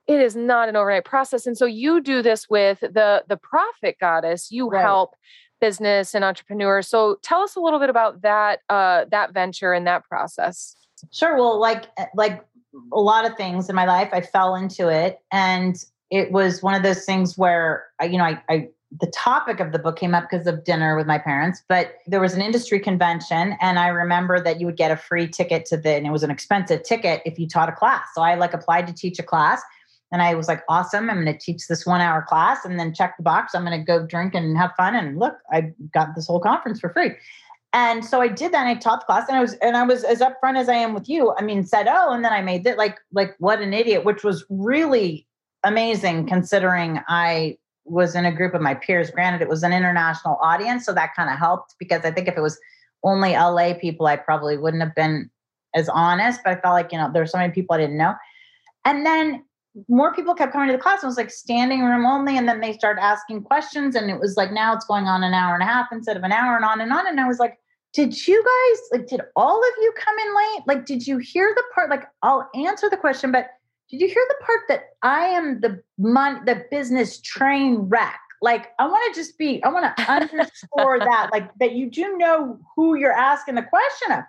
[0.06, 3.96] it is not an overnight process and so you do this with the the profit
[4.00, 4.82] goddess you right.
[4.82, 5.14] help
[5.60, 9.86] business and entrepreneurs so tell us a little bit about that uh that venture and
[9.86, 10.76] that process
[11.10, 12.44] sure well like eh, like
[12.92, 16.74] a lot of things in my life i fell into it and it was one
[16.74, 18.68] of those things where you know i, I
[19.00, 22.20] the topic of the book came up because of dinner with my parents, but there
[22.20, 25.76] was an industry convention, and I remember that you would get a free ticket to
[25.76, 28.06] the, and it was an expensive ticket if you taught a class.
[28.14, 29.62] So I like applied to teach a class,
[30.14, 31.10] and I was like, awesome.
[31.10, 33.52] I'm going to teach this one hour class and then check the box.
[33.52, 34.94] I'm going to go drink and have fun.
[34.94, 37.10] And look, I got this whole conference for free.
[37.72, 38.64] And so I did that.
[38.64, 40.74] And I taught the class and I was, and I was as upfront as I
[40.74, 41.34] am with you.
[41.36, 44.22] I mean, said, oh, and then I made that like, like what an idiot, which
[44.22, 45.26] was really
[45.64, 49.10] amazing considering I was in a group of my peers.
[49.10, 50.86] Granted, it was an international audience.
[50.86, 52.56] So that kind of helped because I think if it was
[53.02, 55.28] only LA people, I probably wouldn't have been
[55.74, 58.14] as honest, but I felt like, you know, there's so many people I didn't know.
[58.84, 59.42] And then
[59.88, 61.02] more people kept coming to the class.
[61.02, 62.38] It was like standing room only.
[62.38, 63.94] And then they started asking questions.
[63.94, 66.22] And it was like now it's going on an hour and a half instead of
[66.22, 67.06] an hour and on and on.
[67.06, 67.58] And I was like,
[67.92, 70.62] did you guys like did all of you come in late?
[70.66, 71.90] Like, did you hear the part?
[71.90, 73.48] Like, I'll answer the question, but
[73.90, 78.18] did you hear the part that I am the money, the business train wreck?
[78.42, 82.16] Like, I want to just be, I want to underscore that, like that you do
[82.18, 84.24] know who you're asking the question of.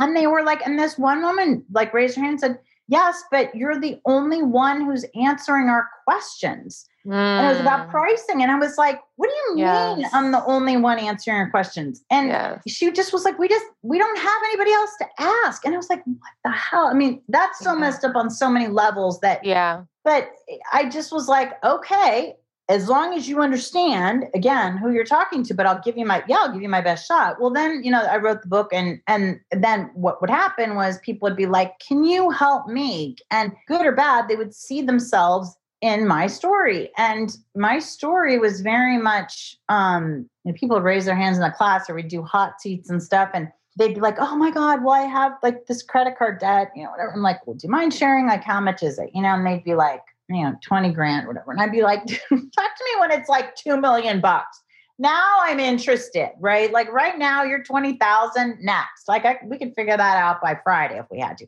[0.00, 3.22] And they were like, and this one woman like raised her hand and said, Yes,
[3.30, 6.86] but you're the only one who's answering our questions.
[7.06, 7.14] Mm.
[7.14, 7.90] And it was about mm.
[7.90, 8.42] pricing.
[8.42, 9.96] And I was like, what do you yes.
[9.96, 12.02] mean I'm the only one answering your questions?
[12.10, 12.62] And yes.
[12.66, 15.64] she just was like, we just, we don't have anybody else to ask.
[15.64, 16.86] And I was like, what the hell?
[16.86, 17.80] I mean, that's so yeah.
[17.80, 19.82] messed up on so many levels that, yeah.
[20.04, 20.30] But
[20.72, 22.36] I just was like, okay,
[22.68, 26.22] as long as you understand again who you're talking to but i'll give you my
[26.28, 27.40] yeah i'll give you my best shot.
[27.40, 30.98] Well then you know i wrote the book and and then what would happen was
[31.00, 33.16] people would be like can you help me?
[33.30, 36.90] And good or bad they would see themselves in my story.
[36.96, 41.42] And my story was very much um you know, people would raise their hands in
[41.42, 44.50] the class or we'd do hot seats and stuff and they'd be like oh my
[44.50, 46.70] god well i have like this credit card debt?
[46.74, 47.12] You know whatever.
[47.12, 49.10] I'm like well do you mind sharing like how much is it?
[49.12, 51.52] You know and they'd be like you know, 20 grand, whatever.
[51.52, 54.62] And I'd be like, talk to me when it's like 2 million bucks.
[54.98, 56.72] Now I'm interested, right?
[56.72, 59.08] Like right now you're 20,000 next.
[59.08, 61.46] Like I, we could figure that out by Friday if we had to.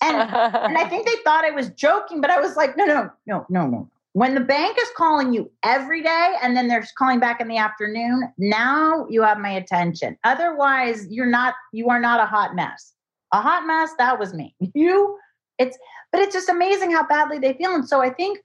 [0.00, 3.10] And, and I think they thought I was joking, but I was like, no, no,
[3.26, 3.90] no, no, no.
[4.14, 7.58] When the bank is calling you every day and then they're calling back in the
[7.58, 10.16] afternoon, now you have my attention.
[10.24, 12.94] Otherwise, you're not, you are not a hot mess.
[13.32, 14.54] A hot mess, that was me.
[14.74, 15.18] You,
[15.58, 15.78] it's
[16.12, 17.74] but it's just amazing how badly they feel.
[17.74, 18.38] And so I think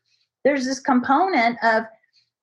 [0.43, 1.84] there's this component of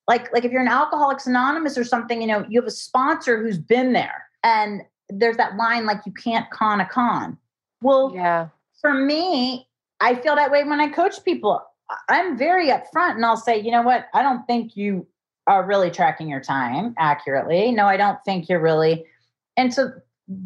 [0.08, 3.40] like like if you're an Alcoholics Anonymous or something, you know, you have a sponsor
[3.40, 7.36] who's been there, and there's that line like you can't con a con.
[7.82, 8.48] Well, yeah.
[8.80, 9.68] For me,
[10.00, 11.62] I feel that way when I coach people.
[12.08, 14.06] I'm very upfront, and I'll say, you know what?
[14.14, 15.06] I don't think you
[15.46, 17.72] are really tracking your time accurately.
[17.72, 19.04] No, I don't think you're really.
[19.56, 19.90] And so,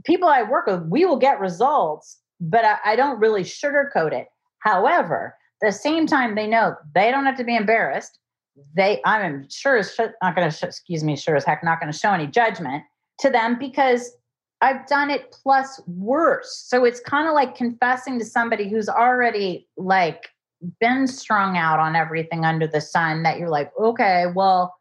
[0.04, 4.28] people I work with, we will get results, but I, I don't really sugarcoat it.
[4.60, 8.18] However, the same time they know they don't have to be embarrassed.
[8.76, 11.98] They, I'm sure as not going to, excuse me, sure as heck not going to
[11.98, 12.84] show any judgment
[13.20, 14.12] to them because
[14.60, 16.64] I've done it plus worse.
[16.66, 20.28] So it's kind of like confessing to somebody who's already like
[20.80, 24.74] been strung out on everything under the sun that you're like, okay, well,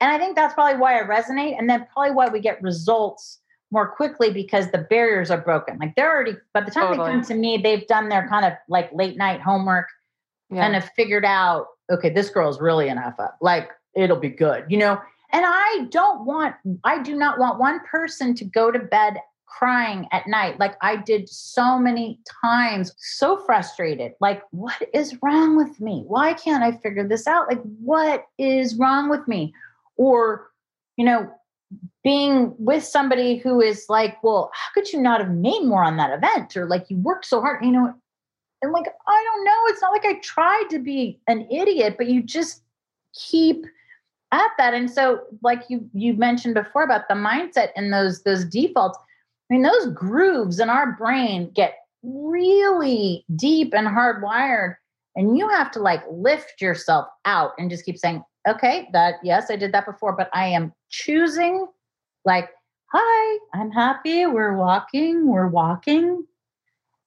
[0.00, 1.58] and I think that's probably why I resonate.
[1.58, 3.40] And then probably why we get results
[3.76, 5.76] more quickly because the barriers are broken.
[5.78, 7.10] Like they're already, by the time totally.
[7.10, 9.86] they come to me, they've done their kind of like late night homework
[10.48, 10.64] yeah.
[10.64, 13.36] and have figured out, okay, this girl's really enough up.
[13.42, 14.98] Like it'll be good, you know?
[15.30, 20.08] And I don't want, I do not want one person to go to bed crying
[20.10, 24.12] at night like I did so many times, so frustrated.
[24.20, 26.02] Like, what is wrong with me?
[26.06, 27.48] Why can't I figure this out?
[27.48, 29.52] Like, what is wrong with me?
[29.98, 30.46] Or,
[30.96, 31.30] you know,
[32.06, 35.96] being with somebody who is like, well, how could you not have made more on
[35.96, 36.56] that event?
[36.56, 37.92] Or like you worked so hard, you know,
[38.62, 39.62] and like, I don't know.
[39.64, 42.62] It's not like I tried to be an idiot, but you just
[43.12, 43.66] keep
[44.30, 44.72] at that.
[44.72, 48.96] And so, like you you mentioned before about the mindset and those those defaults,
[49.50, 54.76] I mean, those grooves in our brain get really deep and hardwired.
[55.16, 59.50] And you have to like lift yourself out and just keep saying, okay, that yes,
[59.50, 61.66] I did that before, but I am choosing
[62.26, 62.50] like,
[62.92, 64.26] hi, I'm happy.
[64.26, 66.26] We're walking, we're walking.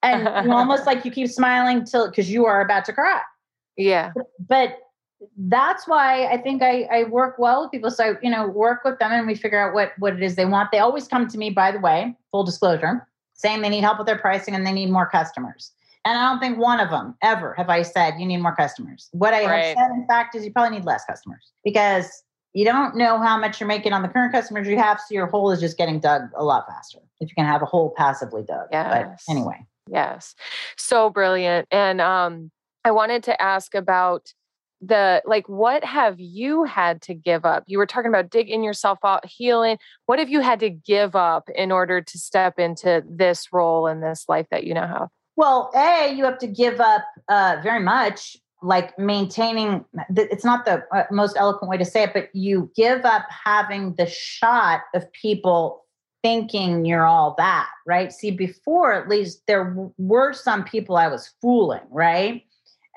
[0.01, 3.21] And almost like you keep smiling till because you are about to cry.
[3.77, 4.13] Yeah.
[4.47, 4.77] But
[5.37, 7.91] that's why I think I, I work well with people.
[7.91, 10.45] So, you know, work with them and we figure out what, what it is they
[10.45, 10.71] want.
[10.71, 14.07] They always come to me, by the way, full disclosure, saying they need help with
[14.07, 15.73] their pricing and they need more customers.
[16.05, 19.09] And I don't think one of them ever have I said you need more customers.
[19.11, 19.65] What I right.
[19.65, 23.37] have said, in fact, is you probably need less customers because you don't know how
[23.37, 25.99] much you're making on the current customers you have, so your hole is just getting
[25.99, 28.67] dug a lot faster if you can have a hole passively dug.
[28.71, 29.23] Yes.
[29.27, 29.65] But anyway.
[29.87, 30.35] Yes.
[30.77, 31.67] So brilliant.
[31.71, 32.51] And um,
[32.83, 34.33] I wanted to ask about
[34.81, 38.97] the like what have you had to give up you were talking about digging yourself
[39.03, 43.51] out healing what have you had to give up in order to step into this
[43.51, 45.09] role in this life that you now have
[45.39, 50.83] well, A, you have to give up uh, very much, like maintaining, it's not the
[50.93, 55.11] uh, most eloquent way to say it, but you give up having the shot of
[55.13, 55.85] people
[56.21, 58.11] thinking you're all that, right?
[58.11, 62.43] See, before at least there were some people I was fooling, right?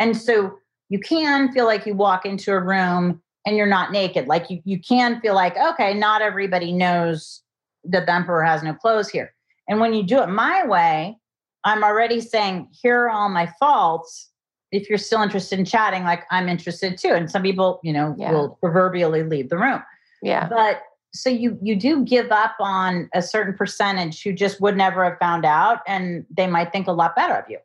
[0.01, 4.27] And so you can feel like you walk into a room and you're not naked.
[4.27, 7.43] Like you, you can feel like, okay, not everybody knows
[7.85, 9.33] that the emperor has no clothes here.
[9.69, 11.17] And when you do it my way,
[11.65, 14.31] I'm already saying, here are all my faults.
[14.73, 17.11] If you're still interested in chatting, like I'm interested too.
[17.11, 18.33] And some people, you know, yeah.
[18.33, 19.83] will proverbially leave the room.
[20.23, 20.49] Yeah.
[20.49, 20.83] But
[21.15, 25.19] so you you do give up on a certain percentage who just would never have
[25.19, 27.59] found out and they might think a lot better of you.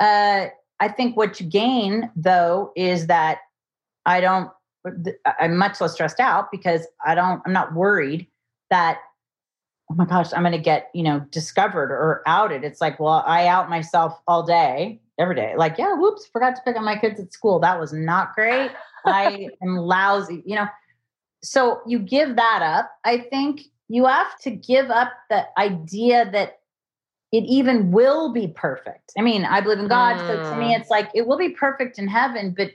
[0.00, 0.46] Uh,
[0.80, 3.38] I think what you gain though is that
[4.06, 4.50] I don't
[5.38, 8.26] I'm much less stressed out because I don't I'm not worried
[8.70, 8.98] that
[9.90, 12.64] oh my gosh, I'm going to get, you know, discovered or outed.
[12.64, 15.54] It's like, well, I out myself all day, every day.
[15.56, 17.60] Like, yeah, whoops, forgot to pick up my kids at school.
[17.60, 18.70] That was not great.
[19.04, 20.66] I am lousy, you know.
[21.42, 22.90] So you give that up.
[23.04, 26.60] I think you have to give up the idea that
[27.32, 29.12] it even will be perfect.
[29.16, 30.16] I mean, I believe in God.
[30.16, 30.26] Mm.
[30.26, 30.80] So to me, mm.
[30.80, 32.72] it's like it will be perfect in heaven, but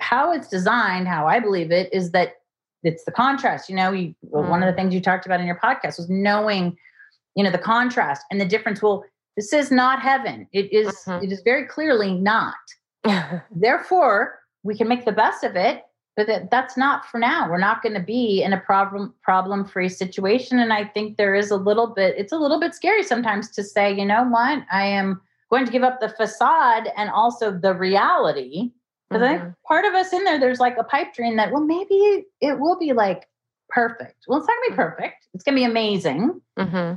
[0.00, 2.36] how it's designed, how I believe it, is that
[2.82, 3.68] it's the contrast.
[3.68, 4.48] You know, you, mm.
[4.48, 4.76] one of the mm.
[4.76, 6.76] things you talked about in your podcast was knowing,
[7.34, 8.80] you know, the contrast and the difference.
[8.80, 9.04] Well,
[9.36, 10.48] this is not heaven.
[10.52, 11.24] It is, mm-hmm.
[11.24, 12.54] it is very clearly not.
[13.50, 15.82] Therefore, we can make the best of it,
[16.16, 17.48] but that, that's not for now.
[17.48, 20.58] We're not going to be in a problem problem free situation.
[20.58, 22.14] And I think there is a little bit.
[22.16, 25.20] It's a little bit scary sometimes to say, you know what, I am
[25.50, 28.70] going to give up the facade and also the reality
[29.08, 29.24] because mm-hmm.
[29.24, 29.66] I think mm-hmm.
[29.68, 32.78] part of us in there, there's like a pipe dream that, well, maybe it will
[32.78, 33.28] be like
[33.68, 34.24] perfect.
[34.26, 34.96] Well, it's not gonna be mm-hmm.
[34.96, 35.28] perfect.
[35.34, 36.40] It's gonna be amazing.
[36.58, 36.96] Mm-hmm.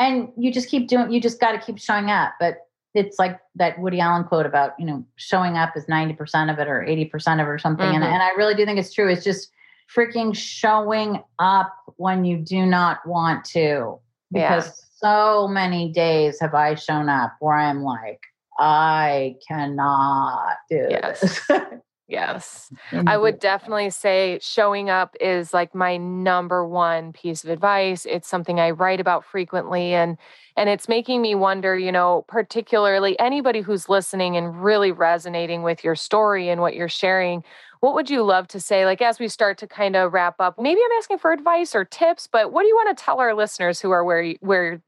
[0.00, 2.32] And you just keep doing, you just got to keep showing up.
[2.40, 6.58] But it's like that Woody Allen quote about, you know, showing up is 90% of
[6.58, 7.86] it or 80% of it or something.
[7.86, 8.12] And, mm-hmm.
[8.12, 9.10] and I really do think it's true.
[9.10, 9.50] It's just
[9.94, 14.00] freaking showing up when you do not want to.
[14.32, 14.72] Because yeah.
[14.96, 18.20] so many days have I shown up where I'm like,
[18.58, 21.20] I cannot do yes.
[21.20, 21.50] this.
[22.10, 22.72] yes.
[22.92, 28.04] I would definitely say showing up is like my number one piece of advice.
[28.04, 30.18] It's something I write about frequently and
[30.56, 35.84] and it's making me wonder, you know, particularly anybody who's listening and really resonating with
[35.84, 37.44] your story and what you're sharing,
[37.78, 40.58] what would you love to say like as we start to kind of wrap up?
[40.58, 43.34] Maybe I'm asking for advice or tips, but what do you want to tell our
[43.34, 44.82] listeners who are where you, where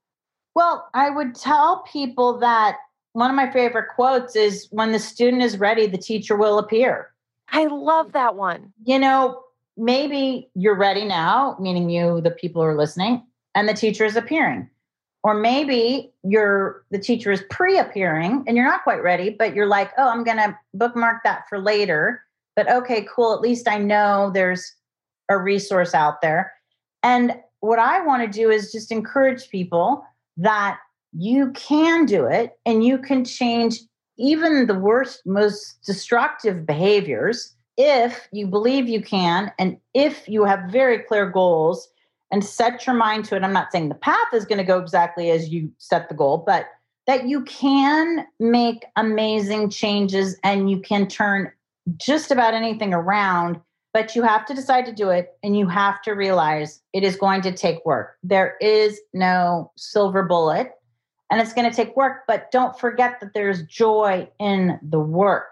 [0.54, 2.76] well, I would tell people that
[3.12, 7.11] one of my favorite quotes is when the student is ready, the teacher will appear.
[7.52, 8.72] I love that one.
[8.84, 9.42] You know,
[9.76, 13.24] maybe you're ready now, meaning you, the people who are listening,
[13.54, 14.68] and the teacher is appearing.
[15.24, 19.92] Or maybe you're the teacher is pre-appearing and you're not quite ready, but you're like,
[19.96, 22.24] oh, I'm gonna bookmark that for later.
[22.56, 23.32] But okay, cool.
[23.32, 24.74] At least I know there's
[25.28, 26.52] a resource out there.
[27.04, 30.04] And what I want to do is just encourage people
[30.38, 30.78] that
[31.12, 33.78] you can do it and you can change
[34.18, 40.70] even the worst, most destructive behaviors if you believe you can and if you have
[40.70, 41.88] very clear goals
[42.30, 43.42] and set your mind to it.
[43.42, 46.38] I'm not saying the path is going to go exactly as you set the goal,
[46.38, 46.66] but
[47.06, 51.52] that you can make amazing changes and you can turn
[51.98, 53.60] just about anything around.
[53.92, 57.16] But you have to decide to do it and you have to realize it is
[57.16, 58.16] going to take work.
[58.22, 60.72] There is no silver bullet
[61.32, 65.50] and it's going to take work but don't forget that there's joy in the work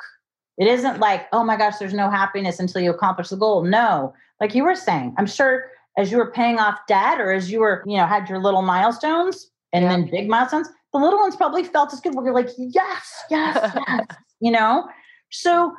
[0.58, 4.12] it isn't like oh my gosh there's no happiness until you accomplish the goal no
[4.40, 7.60] like you were saying i'm sure as you were paying off debt or as you
[7.60, 9.88] were you know had your little milestones and yeah.
[9.90, 14.06] then big milestones the little ones probably felt as good you're like yes yes yes
[14.40, 14.86] you know
[15.30, 15.72] so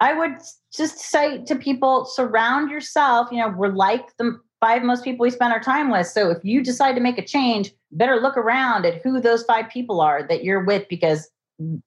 [0.00, 0.36] i would
[0.76, 5.30] just say to people surround yourself you know we're like the five most people we
[5.30, 6.06] spend our time with.
[6.06, 9.68] So if you decide to make a change, better look around at who those five
[9.68, 11.28] people are that you're with because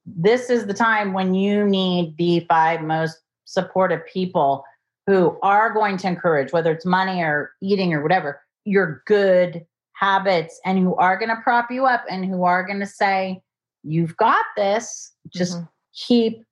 [0.06, 4.64] this is the time when you need the five most supportive people
[5.08, 10.60] who are going to encourage, whether it's money or eating or whatever, your good habits
[10.66, 13.42] and who are going to prop you up and who are going to say,
[13.84, 15.66] You've got this, just mm-hmm.
[15.96, 16.44] keep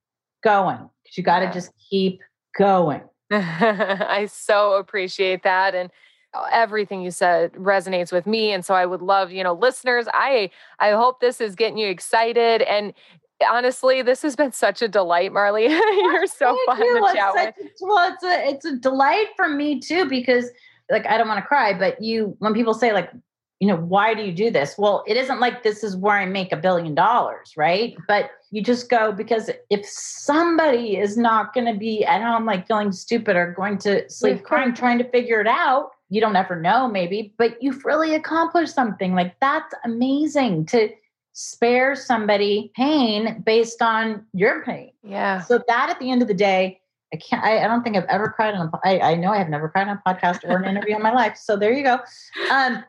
[0.42, 0.90] going.
[1.16, 1.52] You got to yeah.
[1.52, 2.20] just keep
[2.58, 3.02] going.
[3.30, 5.76] I so appreciate that.
[5.76, 5.90] And
[6.32, 10.06] Uh, everything you said resonates with me and so i would love you know listeners
[10.14, 12.94] i i hope this is getting you excited and
[13.50, 15.64] honestly this has been such a delight marley.
[15.68, 17.54] You're so fun to chat with.
[17.80, 20.50] well it's a it's a delight for me too because
[20.88, 23.10] like i don't want to cry but you when people say like
[23.58, 24.76] you know why do you do this?
[24.78, 27.94] Well it isn't like this is where i make a billion dollars right?
[28.08, 32.66] But you just go because if somebody is not going to be at home like
[32.66, 36.60] feeling stupid or going to sleep crying trying to figure it out you don't ever
[36.60, 39.14] know maybe but you've really accomplished something.
[39.14, 40.90] Like that's amazing to
[41.32, 44.92] spare somebody pain based on your pain.
[45.02, 45.40] Yeah.
[45.40, 46.80] So that at the end of the day
[47.12, 49.38] i can't i, I don't think i've ever cried on a I, I know i
[49.38, 51.82] have never cried on a podcast or an interview in my life so there you
[51.82, 51.98] go.
[52.52, 52.84] Um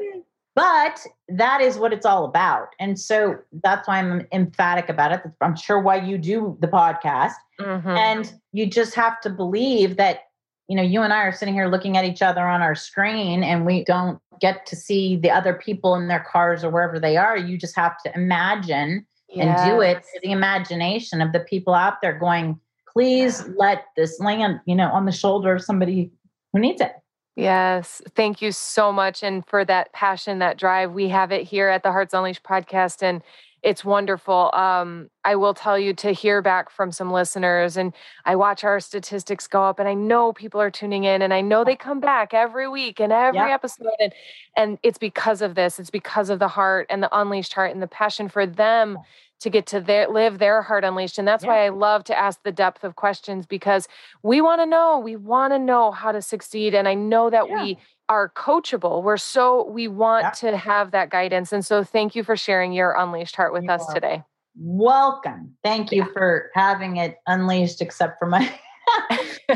[0.53, 0.99] but
[1.29, 2.75] that is what it's all about.
[2.77, 5.21] And so that's why i'm emphatic about it.
[5.39, 7.33] I'm sure why you do the podcast.
[7.59, 7.89] Mm-hmm.
[7.89, 10.30] and you just have to believe that
[10.71, 13.43] you know, you and I are sitting here looking at each other on our screen
[13.43, 17.17] and we don't get to see the other people in their cars or wherever they
[17.17, 17.35] are.
[17.35, 19.59] You just have to imagine yes.
[19.59, 22.57] and do it to the imagination of the people out there going,
[22.87, 26.09] please let this land, you know, on the shoulder of somebody
[26.53, 26.93] who needs it.
[27.35, 28.01] Yes.
[28.15, 29.23] Thank you so much.
[29.23, 33.03] And for that passion, that drive, we have it here at the Hearts Unleashed podcast.
[33.03, 33.21] And
[33.63, 34.49] it's wonderful.
[34.53, 37.93] Um, I will tell you to hear back from some listeners, and
[38.25, 41.41] I watch our statistics go up, and I know people are tuning in, and I
[41.41, 43.51] know they come back every week and every yep.
[43.51, 44.13] episode, and
[44.57, 45.79] and it's because of this.
[45.79, 48.97] It's because of the heart and the unleashed heart and the passion for them
[49.41, 51.17] to get to their, live their heart unleashed.
[51.17, 51.49] And that's yeah.
[51.49, 53.87] why I love to ask the depth of questions because
[54.23, 56.73] we want to know, we want to know how to succeed.
[56.73, 57.63] And I know that yeah.
[57.63, 57.77] we
[58.07, 59.03] are coachable.
[59.03, 60.51] We're so, we want yeah.
[60.51, 61.51] to have that guidance.
[61.51, 64.23] And so thank you for sharing your unleashed heart with you us today.
[64.55, 65.55] Welcome.
[65.63, 68.51] Thank you for having it unleashed, except for my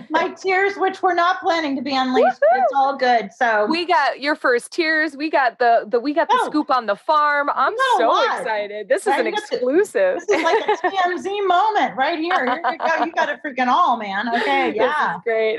[0.09, 3.31] my tears, which we're not planning to be unleashed, but it's all good.
[3.33, 5.15] So we got your first tears.
[5.15, 7.49] We got the the we got the oh, scoop on the farm.
[7.53, 8.89] I'm so excited.
[8.89, 9.19] This right?
[9.19, 10.19] is an exclusive.
[10.19, 12.45] this is like a TMZ moment right here.
[12.45, 13.05] Here you go.
[13.05, 14.25] You got it freaking all, man.
[14.35, 15.57] Okay, yeah, great.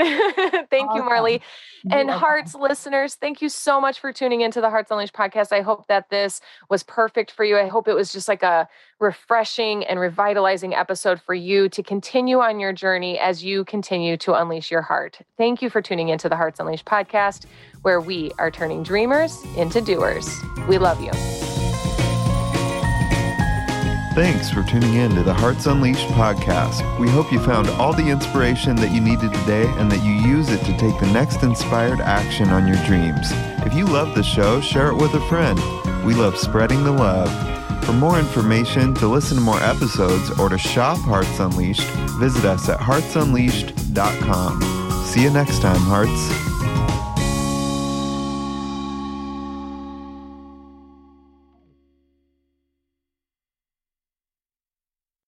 [0.70, 0.96] thank awesome.
[0.96, 1.42] you, Marley.
[1.90, 5.52] And Hearts listeners, thank you so much for tuning into the Hearts Unleashed podcast.
[5.52, 7.56] I hope that this was perfect for you.
[7.56, 8.68] I hope it was just like a
[8.98, 14.34] refreshing and revitalizing episode for you to continue on your journey as you continue to
[14.34, 15.18] unleash your heart.
[15.38, 17.46] Thank you for tuning into the Hearts Unleashed podcast,
[17.82, 20.28] where we are turning dreamers into doers.
[20.68, 21.12] We love you.
[24.16, 26.98] Thanks for tuning in to the Hearts Unleashed podcast.
[26.98, 30.48] We hope you found all the inspiration that you needed today and that you use
[30.48, 33.28] it to take the next inspired action on your dreams.
[33.64, 35.60] If you love the show, share it with a friend.
[36.04, 37.30] We love spreading the love.
[37.82, 42.68] For more information, to listen to more episodes, or to shop Hearts Unleashed, visit us
[42.68, 45.04] at heartsunleashed.com.
[45.06, 46.46] See you next time, Hearts.